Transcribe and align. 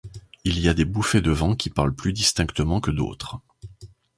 Il 0.45 0.59
y 0.59 0.67
a 0.67 0.73
des 0.73 0.83
bouffées 0.85 1.21
de 1.21 1.29
vent 1.29 1.53
qui 1.55 1.69
parlent 1.69 1.93
plus 1.93 2.11
distinctement 2.11 2.81
que 2.81 2.89
d’autres. 2.89 3.39